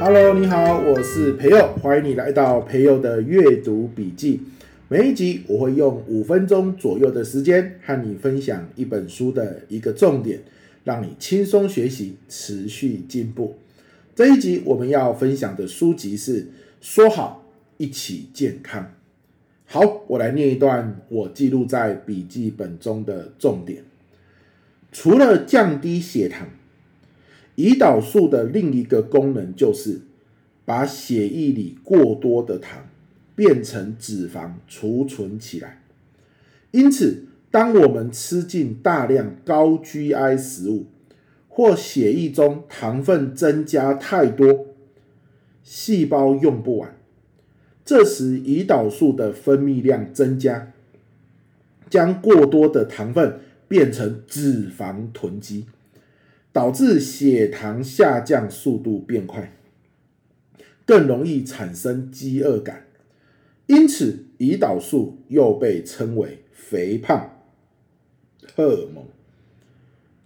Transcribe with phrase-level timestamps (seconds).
[0.00, 4.40] Hello，你好，我是培佑，欢迎你来到培佑的阅读笔记。
[4.88, 10.40] 每一集我会用五分钟左右的时间和你分享一本书的一个重点，
[10.84, 13.58] 让你轻松学习，持续进步。
[14.14, 16.44] 这一集我们要分享的书籍是
[16.80, 17.44] 《说好
[17.78, 18.82] 一起健康》。
[19.64, 23.82] 好，我来念一段我记录在笔记本中的重点。
[24.92, 26.46] 除了降低血糖，
[27.56, 30.02] 胰岛素的另一个功能就是
[30.66, 32.84] 把血液里过多的糖。
[33.38, 35.80] 变成脂肪储存起来，
[36.72, 40.86] 因此，当我们吃进大量高 GI 食物，
[41.48, 44.66] 或血液中糖分增加太多，
[45.62, 46.97] 细胞用不完，
[47.88, 50.74] 这时胰岛素的分泌量增加，
[51.88, 55.64] 将过多的糖分变成脂肪囤积，
[56.52, 59.54] 导致血糖下降速度变快，
[60.84, 62.84] 更容易产生饥饿感。
[63.68, 67.40] 因此，胰岛素又被称为肥胖
[68.54, 69.06] 荷尔蒙。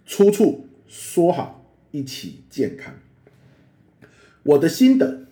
[0.05, 2.93] 出处说好一起健康。
[4.43, 5.27] 我的心得，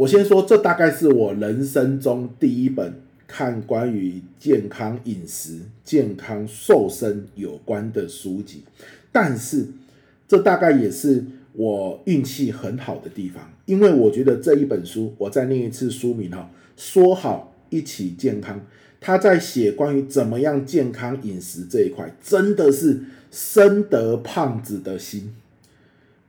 [0.00, 8.62] 我先说，这大概是我人生中第一本看关于健康饮食、健康瘦身有关的书籍，
[9.12, 9.66] 但是
[10.26, 16.50] 这大概也是我运气很好的地方，因为我觉得这一本书，我再念一次书名哈。
[16.78, 18.58] 说好一起健康，
[19.02, 25.34] 他在写关于怎么样健康饮食这一块，真的是深得胖子的心。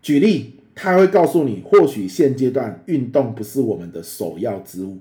[0.01, 4.99] 举例，他会告诉你，或许现阶段运动不是我们的首要之务。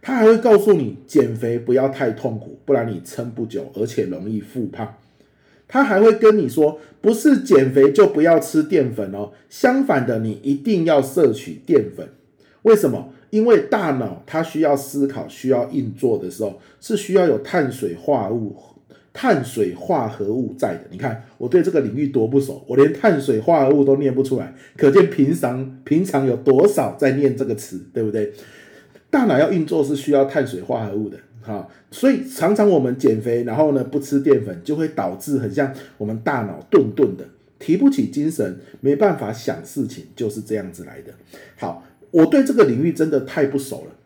[0.00, 4.96] 他还会告诉你，减肥不要太痛苦，不然你撑不久，而且容易复胖。
[5.68, 12.08] 他还会跟你说，不是减肥就不要吃淀粉哦，相反的，你一定要摄取淀粉。
[12.62, 13.12] 为什么？
[13.30, 18.54] 因为大脑它需要思考、需要运作的时候，是需要有碳水化合物、
[19.12, 20.80] 碳水化合物在的。
[20.90, 28.32] 你看我对这个领域多不熟，我连碳水化合物都念不出来，可见平常平常有多少在念这个词，对不对？
[29.10, 37.24] 大脑要运作是需要碳水化合物的，哈，所以常常我们减肥，然后呢不吃淀粉，就会导致很像我们大脑顿顿的，
[37.58, 41.12] 提不起精神，没办法想事情，就是这样子来的。
[41.56, 41.84] 好。
[42.12, 43.96] 我对这个领域真的太不熟了，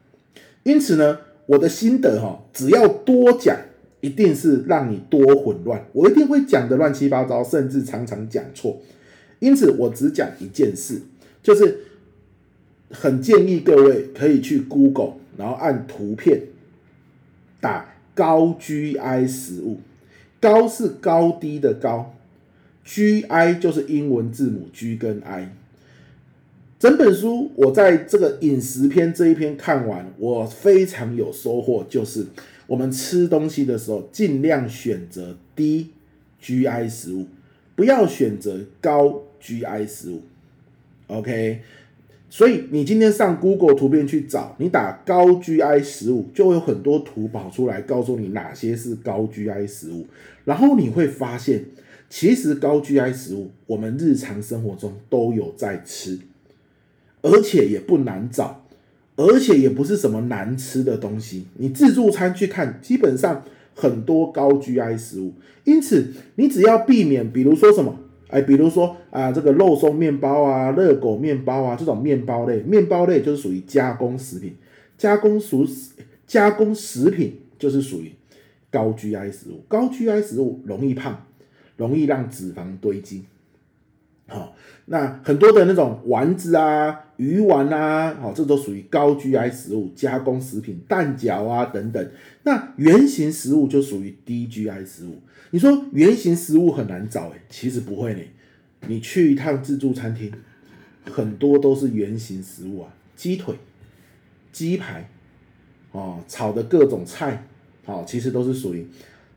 [0.63, 3.57] 因此呢，我的心得哈，只要多讲，
[4.01, 8.81] 一定是让你多混乱，我一定会讲得乱七八糟，甚至常常讲错。
[9.39, 11.01] 因此，我只讲一件事，
[11.43, 11.79] 就是
[12.91, 16.43] 很建议各位可以去 Google，然后按图片
[17.61, 19.81] 打高 GI 食物，
[20.41, 22.15] 高是高低的高
[22.87, 25.51] ，GI 就是英文字母 G 跟 I。
[26.79, 31.85] 整本书我在这个饮食篇这一篇看完，我非常有收获。
[31.89, 32.27] 就是
[32.67, 35.91] 我们吃东西的时候，尽量选择低
[36.43, 37.27] GI 食物，
[37.75, 40.23] 不要选择高 GI 食物。
[41.07, 41.61] OK，
[42.29, 50.07] 所以你今天上 Google 图片去找，你打高 GI 食物，就会有很多图跑出来，告诉你哪些是高 GI 食物。
[50.45, 51.65] 然后你会发现，
[52.11, 56.19] 其实高 GI 食物我们日常生活中都有在吃。
[57.23, 58.66] 而且也不难找，
[59.17, 61.47] 而且也不是什么难吃的东西。
[61.55, 63.43] 你自助餐去看，基本上
[63.75, 65.33] 很多高 GI 食物，
[65.65, 74.55] 因此你只要避免，比如说什么，哎，比如说啊，这个肉松面包啊、热狗面包啊这种面包类，面包类就是属于加工食品，
[74.99, 75.67] 加工属
[76.27, 78.13] 加工食品就是属于
[78.71, 81.25] 高 GI 食物，高 GI 食物容易胖，
[81.77, 83.25] 容易让脂肪堆积。
[84.29, 84.57] 好，
[84.87, 92.11] 那很多的那种丸子啊、鱼丸啊，好，这都属于高 GI 食物、加工食品、蛋饺啊等等。
[92.43, 95.21] 那圆形食物就属于低 GI 食物。
[95.53, 98.21] 你说圆形食物很难找诶，其实不会呢。
[98.89, 100.33] 你去一趟自助餐厅，
[101.09, 103.55] 很多都是圆形食物啊，鸡腿、
[104.51, 105.09] 鸡排，
[105.93, 107.47] 哦，炒的各种菜，
[107.85, 108.85] 哦，其实都是属于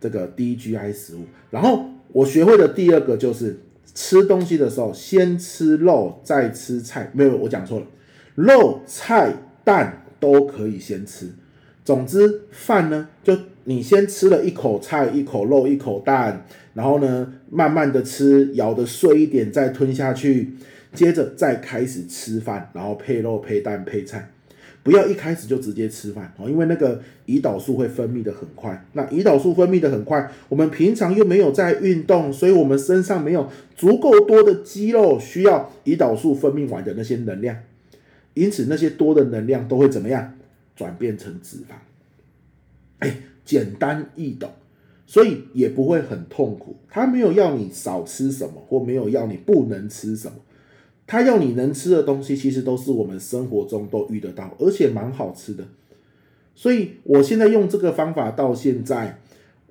[0.01, 1.25] 这个低 GI 食物。
[1.51, 3.59] 然后我学会的第二个就是。
[3.93, 7.09] 吃东西的时候，先吃肉，再吃菜。
[7.13, 7.85] 没有，我讲错了，
[8.35, 9.33] 肉、菜、
[9.63, 11.29] 蛋都可以先吃。
[11.83, 20.53] 总之，饭呢，就你先吃了一口菜、一口肉、一口蛋，然后呢，慢慢的吃，咬得碎一点再吞下去，
[20.93, 24.29] 接着再开始吃饭，然后配肉、配蛋、配菜。
[24.89, 28.83] 不要一开始就直接吃饭哦，因为那个胰岛素会分泌的很快。
[28.93, 37.55] 那胰岛素分泌的很快，我们平常又没有在运动，所以我们身上没有足够多的肌肉需要胰岛素分泌完的那些能量，
[38.33, 40.33] 因此那些多的能量都会怎么样？
[40.75, 41.75] 转变成脂肪。
[42.97, 44.49] 哎，简单易懂，
[45.05, 46.75] 所以也不会很痛苦。
[46.89, 50.33] 他没有要你少吃什么，或没有要你不能吃什么。
[51.09, 55.65] 他要你能吃的东西，其实都是我们生活中都遇得到，而且蛮好吃的。
[56.53, 59.19] 所以我现在用这个方法到现在，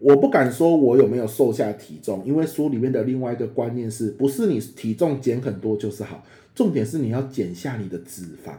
[0.01, 6.25] 我不敢说我有没有瘦下体重，因为书里面的另外一个观念是不是你体重减很多就是好，
[6.57, 8.51] 重点是你要减下你的脂肪。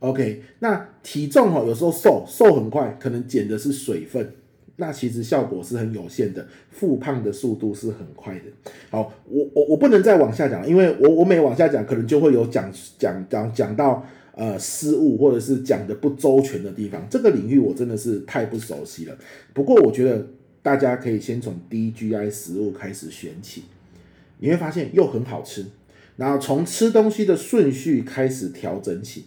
[0.00, 4.34] OK，那体重哦，有时候瘦瘦很快，可能减的是水分。
[4.76, 8.44] 那其实效果是很有限的，复胖的速度是很快的。
[8.90, 14.04] 好，我我我不能再往下讲，因为我我每往下讲，可能就会有讲讲讲讲到
[14.34, 17.06] 呃失误或者是讲的不周全的地方。
[17.08, 19.16] 这个领域我真的是太不熟悉了。
[19.52, 20.26] 不过我觉得
[20.60, 23.62] 大家可以先从低 GI 食物开始选起，
[24.40, 25.64] 你会发现又很好吃。
[26.16, 29.26] 然后从吃东西的顺序开始调整起。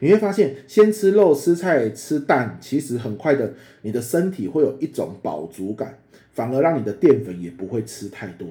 [0.00, 5.98] 你会发现，先吃肉、吃菜、吃蛋，其实很快的，你的身体会有一种饱足感，
[6.32, 8.48] 反而让你的淀粉也不会吃太多。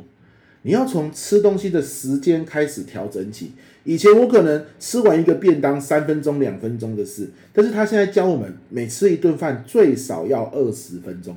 [0.66, 3.52] 你要从吃东西的时间开始调整起。
[3.84, 11.36] 以前我可能吃完一个便当三分钟、两分钟的事，但是他现在教我们，每吃一顿饭最少要二十分钟。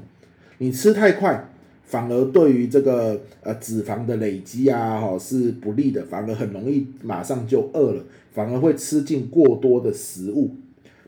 [0.59, 1.49] 你吃太快，
[1.87, 10.50] 反而对于这个呃脂肪的累积啊，哈是不利的，反而很容易马上就饿了，反而会吃进过多的食物。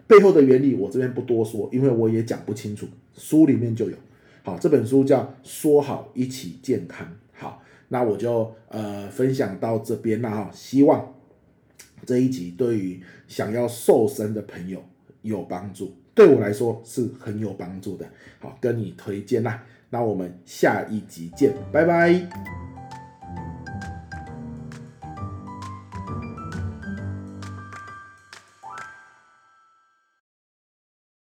[0.07, 3.97] 背后的原理我这边不多说，因为我也讲不清楚，书里面就有。
[4.45, 7.07] 好，这本书叫《说好一起健康》。
[7.33, 11.13] 好，那我就呃分享到这边了哈，希望
[12.07, 14.83] 这一集对于想要瘦身的朋友
[15.23, 18.05] 有帮助，对我来说是很有帮助的。
[18.41, 19.63] 好，跟你推荐啦。
[19.89, 22.11] 那我们下一集见，拜拜。